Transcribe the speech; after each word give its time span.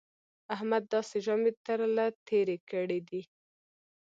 احمد 0.55 0.83
داسې 0.93 1.17
ژامې 1.25 1.51
تر 1.65 1.79
له 1.95 2.05
تېرې 2.27 2.57
کړې 2.69 2.99
دي 3.09 3.21